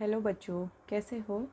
Hello 0.00 0.20
बच्चों, 0.20 0.68
कैसे 0.88 1.18
हो? 1.18 1.46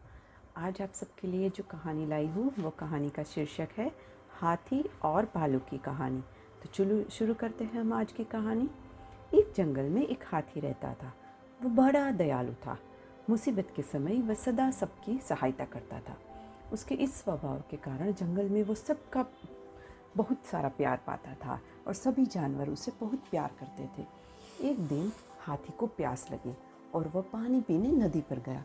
आज 0.57 0.81
आप 0.81 0.93
सबके 0.93 1.27
लिए 1.27 1.49
जो 1.49 1.63
कहानी 1.63 2.05
लाई 2.05 2.27
हूँ, 2.27 2.53
वो 2.59 2.69
कहानी 2.69 3.09
का 3.09 3.23
शीर्षक 3.23 3.67
है, 3.77 3.91
हाथी 4.31 4.89
और 5.03 5.25
भालू 5.35 5.59
की 5.59 5.77
कहानी। 5.77 6.21
तो 6.63 6.69
चलो 6.73 7.09
शुरू 7.09 7.33
करते 7.33 7.63
हैं 7.63 7.79
हम 7.79 7.93
आज 7.93 8.11
की 8.11 8.23
कहानी। 8.23 8.69
एक 9.33 9.53
जंगल 9.55 9.83
में 9.83 10.07
एक 10.07 10.23
हाथी 10.27 10.59
रहता 10.59 10.93
था। 10.93 11.13
वो 11.63 11.69
बड़ा 11.69 12.11
दयालु 12.11 12.53
था। 12.53 12.77
मुसीबत 13.29 13.73
के 13.75 13.81
समय 13.81 14.21
वह 14.21 14.33
सदा 14.33 14.71
सबकी 14.71 15.19
सहायता 15.19 15.65
करता 15.65 15.99
था। 15.99 16.17
उसके 16.73 16.95
इस 16.95 17.15
स्वभाव 17.15 17.63
के 17.71 17.77
कारण 17.77 18.13
जंगल 18.13 18.49
में 18.49 18.63
वो 18.63 18.75
सबका 18.75 19.25
बहुत 20.17 20.45
सारा 20.45 20.69
प्यार 20.69 21.01
पाता 21.07 21.33
था 21.33 21.59
और 21.87 21.93
सभी 21.93 22.25
जानवर 22.25 22.69
उसे 22.69 22.91
बहुत 22.99 23.19
प्यार 23.19 23.51
करते 23.59 23.89
थे। 23.97 24.07
एक 24.69 24.79
दिन 24.79 25.11
हाथी 25.39 25.73
को 25.77 25.87
प्यास 25.87 26.31
लगी। 26.31 26.55
और 26.95 27.07
वह 27.07 27.21
पानी 27.21 27.61
पीने 27.61 27.91
नदी 27.91 28.21
पर 28.21 28.39
गया। 28.39 28.63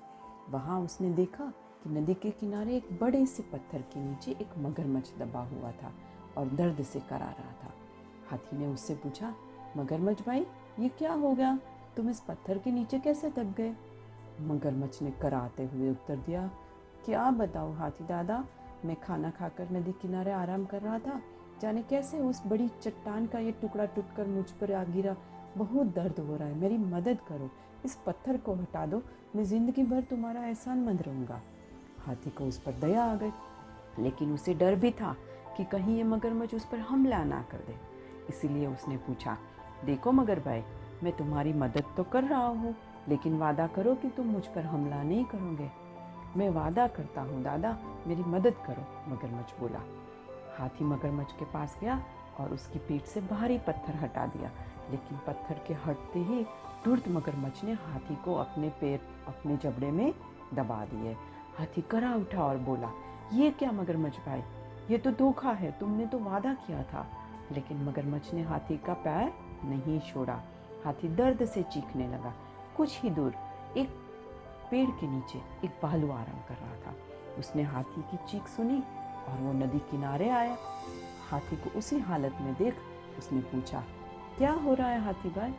वहाँ 0.51 0.81
उसने 0.81 1.11
देखा 1.11 1.45
कि 1.85 1.91
नदी 1.91 2.15
के 2.15 2.31
किनारे 2.31 2.77
एक 2.77 2.89
बड़े 3.01 3.25
से 3.27 3.43
पत्थर 3.43 3.83
के 3.83 4.01
नीचे 4.01 4.31
एक 4.31 4.59
मगरमच्छ 4.59 5.09
दबा 5.19 5.41
हुआ 5.41 5.71
था 5.73 5.93
और 6.39 6.49
दर्द 6.49 6.83
से 6.83 7.01
करा 7.01 7.19
रहा 7.19 7.53
था। 7.63 7.73
हाथी 8.31 8.59
ने 8.59 8.67
उससे 8.67 8.95
पूछा, 8.95 9.35
मगरमच्छ 9.77 10.23
भाई, 10.27 10.47
ये 10.79 10.89
क्या 10.89 11.13
हो 11.13 11.33
गया? 11.33 11.59
तुम 11.97 12.11
इस 12.11 12.21
पत्थर 12.21 12.59
के 12.59 12.71
नीचे 12.71 12.99
कैसे 12.99 13.31
दब 13.31 13.55
गए? 13.57 13.75
मगरमच्छ 14.41 15.03
ने 15.03 15.11
कराते 15.11 15.67
हुए 15.67 15.91
उत्तर 15.91 16.17
दिया, 16.17 16.47
क्या 17.05 17.31
बताओ 17.31 17.73
हाथी 17.73 18.05
दादा, 18.05 18.45
मैं 18.85 18.97
खाना 19.01 19.31
खाकर 19.31 19.71
नदी 19.71 19.93
किनारे 19.93 20.33
आराम 20.33 20.65
कर 20.65 20.83
रहा 20.83 20.99
था। 20.99 21.21
जाने 21.63 21.83
कैसे 21.83 22.19
उस 22.19 22.43
बड़ी 22.47 22.69
चट्टान 22.69 23.27
का 23.27 23.39
ये 23.39 23.53
टुकड़ा 23.53 23.85
टूटकर 23.85 24.27
मुझ 24.27 24.51
पर 24.51 24.73
आ 24.73 24.85
गिरा 24.85 25.17
बहुत 25.57 25.87
दर्द 25.87 26.19
हो 26.19 26.37
रहा 26.37 26.49
है, 26.49 26.55
मेरी 26.55 26.77
मदद 26.79 27.19
करो, 27.29 27.51
इस 27.85 27.95
पत्थर 28.07 28.37
को 28.37 28.55
हटा 28.55 28.85
दो, 28.87 29.03
मैं 29.37 29.45
ज़िंदगी 29.45 29.83
भर 29.83 30.01
तुम्हारा 30.01 30.45
एहसान 30.45 30.85
मंद 30.85 31.03
रहूँगा। 31.03 31.41
हाथी 32.07 32.31
को 32.31 32.45
उस 32.45 32.59
पर 32.59 32.73
दया 32.81 33.05
आ 33.05 33.15
गई, 33.15 33.33
लेकिन 33.99 34.33
उसे 34.35 34.55
डर 34.55 34.75
भी 34.75 34.91
था 34.91 35.15
कि 35.57 35.65
कहीं 35.65 35.97
ये 35.97 36.03
मगरमच्छ 36.05 36.55
उस 36.55 36.65
पर 36.65 36.79
हमला 36.81 37.23
ना 37.25 37.43
कर 37.51 37.59
दे। 37.67 37.75
इसीलिए 38.29 38.67
उसने 38.67 38.97
पूछा, 38.97 39.37
देखो 39.85 40.13
मगर 40.13 40.41
भाई 40.41 40.63
मैं 41.03 41.13
तुम्हारी 41.17 41.53
मदद 41.53 41.85
तो 41.97 42.05
कर 42.05 42.25
रहा 42.25 42.47
हूँ, 42.47 42.75
लेकिन 43.09 43.39
वादा 43.39 43.67
करो 43.67 43.95
कि 43.95 44.09
तुम 44.09 44.27
मुझ 44.27 44.47
पर 44.47 44.65
हमला 44.65 45.03
नहीं 45.03 45.25
करोगे। 45.25 45.71
मैं 46.37 46.49
वादा 46.51 46.87
करता 46.87 47.21
हूँ, 47.21 47.43
दादा, 47.43 47.77
मेरी 48.07 48.23
मदद 48.23 48.55
करो, 48.67 48.87
मगरमच्छ 49.09 49.53
बोला। 49.61 49.81
हाथी 50.59 50.85
मगरमच्छ 50.85 51.33
के 51.33 51.45
पास 51.45 51.77
गया 51.81 52.03
और 52.41 52.53
उसकी 52.55 52.79
पीठ 52.79 53.05
से 53.05 53.21
भारी 53.21 53.59
पत्थर 53.59 53.97
हटा 53.97 54.27
दिया। 54.27 54.51
लेकिन 54.91 55.19
पत्थर 55.27 55.61
के 55.67 55.75
हटते 55.75 56.19
ही 56.19 56.47
तुरंत 56.85 57.09
मगरमच्छ 57.09 57.65
ने 57.65 57.73
हाथी 57.73 58.17
को 58.17 58.35
अपने 58.35 58.69
पैर, 58.69 59.01
अपने 59.29 59.57
जबड़े 59.57 59.91
में 59.91 60.15
दबा 60.55 60.85
दिए। 60.85 61.13
हाथी 61.59 61.83
करा 61.83 62.15
उठा 62.15 62.45
और 62.45 62.59
बोला, 62.59 62.91
ये 63.33 63.51
क्या 63.51 63.73
मगरमच्छ 63.73 64.19
भाई? 64.19 64.43
ये 64.91 64.99
तो 64.99 65.11
धोखा 65.11 65.51
है, 65.51 65.73
तुमने 65.73 66.07
तो 66.07 66.19
वादा 66.19 66.55
किया 66.55 66.83
था। 66.83 67.07
लेकिन 67.53 67.85
मगरमच्छ 67.85 68.35
ने 68.35 68.43
हाथी 68.43 68.77
का 68.77 68.95
पैर 68.95 69.33
नहीं 69.65 70.01
छोड़ा। 70.01 70.41
हाथी 70.85 71.09
दर्द 71.09 71.45
से 71.45 71.63
चीखने 71.63 72.09
लगा। 72.09 72.35
कुछ 72.77 73.03
ही 73.03 73.11
दूर 73.11 73.35
एक 73.77 73.89
पेड़ 74.71 74.91
के 74.91 75.09
नीचे 75.09 75.39
एक 75.39 75.81
भालू 75.83 76.11
आराम 76.11 76.39
कर 76.49 76.55
रहा 76.55 76.75
था। 76.75 76.95
उसने 77.39 77.63
हाथी 77.63 78.03
की 78.03 78.17
चीख 78.17 78.47
सुनी 78.47 78.83
और 79.29 79.39
वो 79.41 79.53
नदी 79.53 79.79
किनारे 79.79 80.31
आया। 80.31 80.57
हाथी 81.31 81.57
को 81.57 81.79
उसी 81.79 81.99
हालत 81.99 82.39
में 82.41 82.55
देख 82.55 82.75
उसने 83.19 83.41
पूछा 83.41 83.85
क्या 84.41 84.53
हो 84.55 84.75
रहा 84.75 84.89
है 84.89 85.01
हाथी 85.05 85.29
भाई 85.29 85.53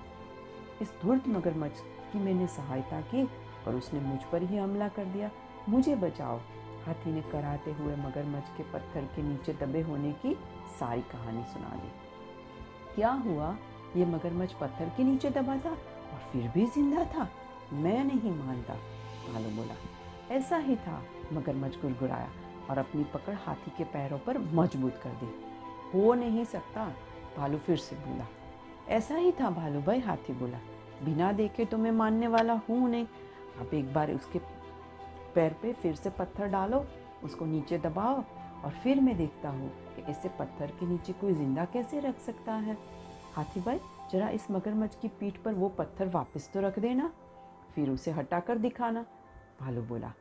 इस 0.82 0.92
धूर्त 1.02 1.28
मगरमच्छ 1.28 1.80
की 2.12 2.20
मैंने 2.20 2.46
सहायता 2.48 3.02
की 3.02 3.24
और 3.68 3.76
उसने 3.76 4.00
मुझ 4.00 4.20
पर 4.32 4.44
ही 4.44 4.58
हमला 4.58 4.88
कर 4.88 5.06
दिया। 5.06 5.30
मुझे 5.70 5.96
बचाओ। 5.96 6.38
हाथी 6.86 7.12
ने 7.12 7.22
कराते 7.32 7.72
हुए 7.72 7.96
मगरमच्छ 7.96 8.48
के 8.58 8.64
पत्थर 8.64 9.06
के 9.16 9.24
नीचे 9.24 9.54
दबे 9.54 9.82
होने 9.82 10.12
की 10.24 10.34
सारी 10.80 11.02
कहानी 11.12 11.44
सुना 11.44 11.76
दी। 11.76 11.92
क्या 12.96 13.12
हुआ? 13.28 13.56
ये 13.98 14.06
मगरमच्छ 14.06 14.54
पत्थर 14.54 14.90
के 14.98 15.04
नीचे 15.04 15.30
दबा 15.30 15.58
था 15.58 15.72
और 15.72 16.28
फिर 16.32 16.52
भी 16.54 16.66
ज़िंदा 16.66 17.06
था? 17.06 17.30
मैं 17.74 18.04
नहीं 18.04 18.36
मानता 18.38 18.80
भालू 19.30 19.56
बोला 19.58 19.76
ऐसा 20.36 20.58
ही 20.58 20.76
था, 20.78 21.02
मगरमच्छ 21.34 21.76
गुड़गुड़ाया 21.78 22.30
और 22.70 22.78
अपनी 22.78 23.04
पकड़ 23.14 23.36
हाथी 23.46 23.72
के 23.78 23.84
पैरों 23.94 24.20
पर 24.20 24.38
मज़बूत 24.56 25.02
कर 25.04 25.18
दी। 25.22 25.34
हो 25.94 26.14
नहीं 26.16 26.46
सकता, 26.50 26.92
भालू 27.38 27.58
फिर 27.58 27.78
से 27.80 27.96
बोला 27.96 28.28
ऐसा 28.92 29.16
ही 29.16 29.32
था 29.32 29.50
भालू 29.50 29.82
भाई 29.82 30.00
हाथी 30.00 30.34
बोला। 30.34 30.58
बिना 31.04 31.32
देखे 31.32 31.66
तो 31.66 31.78
मैं 31.78 31.92
मानने 31.92 32.28
वाला 32.28 32.54
हूँ 32.70 32.90
नहीं। 32.90 33.06
अब 33.60 33.74
एक 33.74 33.94
बार 33.94 34.12
उसके 34.12 34.40
पैर 35.36 35.56
पे 35.62 35.72
फिर 35.74 35.96
से 35.96 36.10
पत्थर 36.10 36.48
डालो, 36.48 36.86
उसको 37.24 37.46
नीचे 37.46 37.78
दबाओ 37.78 38.24
और 38.64 38.72
फिर 38.84 39.00
मैं 39.02 39.16
देखता 39.18 39.50
हूँ 39.50 39.70
कि 39.96 40.02
ऐसे 40.12 40.30
पत्थर 40.40 40.72
के 40.80 40.86
नीचे 40.86 41.14
कोई 41.14 41.34
ज़िंदा 41.34 41.66
कैसे 41.66 42.00
रख 42.00 42.20
सकता 42.20 42.54
है। 42.56 42.78
हाथी 43.34 43.62
भाई 43.62 43.80
जरा 44.12 44.30
इस 44.30 44.50
मगरमच्छ 44.52 44.96
की 44.96 45.08
पीठ 45.20 45.38
पर 45.38 45.54
वो 45.54 45.70
पत्थर 45.70 46.08
वापस 46.10 46.50
तो 46.54 46.62
रख 46.62 46.80
देना, 46.80 47.12
फिर 47.76 47.90
उसे 47.90 48.12
हटाकर 48.12 48.58
दिखाना। 48.58 49.06
भालू 49.62 49.82
बोला, 49.84 50.12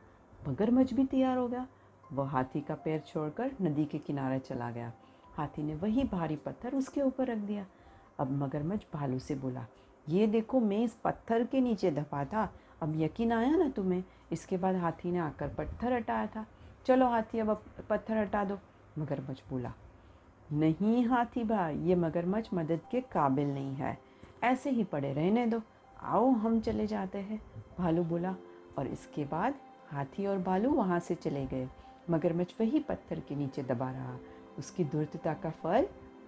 मगरमच्छ 0.47 0.93
भी 0.93 1.05
तैयार 1.05 1.37
हो 1.37 1.47
गया। 1.47 1.65
वह 2.13 2.29
हाथी 2.29 2.61
का 2.61 2.75
पैर 2.75 2.99
छोड़कर 3.07 3.51
नदी 3.61 3.85
के 3.85 3.97
किनारे 3.99 4.39
चला 4.39 4.69
गया। 4.71 4.91
हाथी 5.35 5.63
ने 5.63 5.75
वही 5.75 6.03
भारी 6.05 6.35
पत्थर 6.37 6.75
उसके 6.75 7.01
ऊपर 7.01 7.27
रख 7.27 7.37
दिया। 7.39 7.65
अब 8.21 8.31
मगरमच्छ 8.33 8.83
भालू 8.93 9.19
से 9.19 9.35
बोला, 9.35 9.65
ये 10.09 10.27
देखो, 10.27 10.59
मैं 10.59 10.83
इस 10.83 10.93
पत्थर 11.03 11.43
के 11.43 11.61
नीचे 11.61 11.91
दफ़ा 11.91 12.23
था। 12.25 12.49
अब 12.81 12.93
यकीन 12.95 13.31
आया 13.31 13.55
ना 13.55 13.69
तुम्हें? 13.69 14.03
इसके 14.31 14.57
बाद 14.57 14.75
हाथी 14.75 15.11
ने 15.11 15.19
आकर 15.19 15.47
पत्थर 15.47 15.93
हटाया 15.93 16.27
था। 16.27 16.45
चलो 16.85 17.07
हाथी, 17.07 17.39
अब 17.39 17.63
पत्थर 17.89 18.17
हटा 18.17 18.43
दो। 18.43 18.57
मगरमच्छ 18.97 19.41
बोला, 19.49 19.73
नहीं 20.51 21.05
हाथी 21.05 21.43
भाई, 21.43 21.77
ये 21.77 21.95
मगरमच्छ 21.95 22.49
मदद 22.53 22.79
के 22.91 23.01
काबिल 23.01 23.47
नहीं 23.47 23.75
है। 23.75 23.97
ऐसे 24.43 24.69
ही 24.69 24.83
पड़े 24.83 25.13
रहने 25.13 25.45
दो। 25.47 25.61
आओ, 25.99 26.29
हम 26.29 26.59
चले 26.59 26.87
जाते 26.87 27.17
हैं। 27.17 27.41
भालू 27.77 28.03
बोला, 28.03 28.35
और 28.77 28.87
इसके 28.87 29.25
बाद 29.25 29.55
हाथी 29.89 30.25
और 30.25 30.37
भालू 30.37 30.71
वहाँ 30.71 30.99
से 30.99 31.15
चले 31.15 31.45
गए। 31.45 31.67
मगरमच्छ 32.09 32.53
वही 32.59 32.79
पत्थर 32.79 33.19
के 33.19 33.35
नीचे 33.35 33.63
दबा 33.63 33.91
रहा। 33.91 34.17
उसकी 34.59 34.83
दुर्दता 34.83 35.33
का 35.33 35.49
फल 35.49 35.87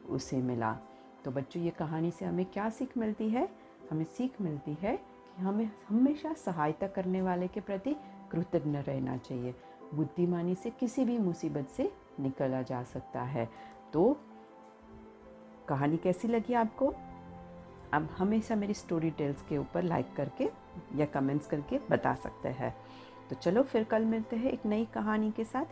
उसे 0.10 0.38
मिला। 0.38 0.78
तो 1.26 1.32
बच्चों, 1.32 1.64
ये 1.64 1.70
कहानी 1.70 2.12
से 2.12 2.26
हमें 2.26 2.46
क्या 2.46 2.70
सीख 2.70 2.98
मिलती 2.98 3.30
है? 3.30 3.50
हमें 3.92 4.04
सीख 4.04 4.42
मिलती 4.42 4.74
है 4.74 4.98
कि 4.98 5.42
हमें 5.42 5.72
हमेशा 5.90 6.34
सहायता 6.34 6.88
करने 6.88 7.22
वाले 7.22 7.48
के 7.48 7.60
प्रति 7.60 7.96
कृतज्ञ 8.32 8.78
रहना 8.78 9.18
चाहिए। 9.18 9.56
बुद्धिमानी 9.94 10.56
से 10.56 10.70
किसी 10.70 11.06
भी 11.06 11.18
मुसीबत 11.18 11.68
से 11.68 11.94
निकला 12.20 12.62
जा 12.62 12.84
सकता 12.84 13.22
है। 13.22 13.50
तो 13.94 14.18
कहानी 15.68 15.98
कैसी 15.98 16.28
लगी 16.28 16.54
आपको? 16.54 16.94
अब 17.94 18.10
हमेशा 18.18 18.56
मेरी 18.56 18.74
स्टोरी 18.74 19.12
टेल्स 19.12 19.42
के 19.42 19.58
ऊपर 19.58 19.84
लाइक 19.84 20.16
करके 20.16 20.50
या 20.96 21.06
कमेंट्स 21.06 21.48
करके 21.48 21.80
बता 21.92 22.16
सकते 22.16 22.50
हैं। 22.50 22.76
तो 23.30 23.36
चलो, 23.36 23.64
फिर 23.64 23.84
कल 23.84 24.06
मिलते 24.06 24.36
हैं 24.36 24.52
एक 24.52 24.66
नई 24.66 24.86
कहानी 24.86 25.32
के 25.32 25.44
साथ। 25.44 25.66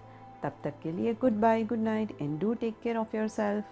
तब 0.43 0.51
तक 0.63 0.73
के 0.83 0.91
लिए 0.91 1.13
good 1.13 1.33
bye 1.33 1.63
good 1.63 1.79
night 1.79 2.21
and 2.21 2.39
do 2.39 2.53
take 2.53 2.79
care 2.79 2.97
of 2.97 3.17
yourself 3.27 3.65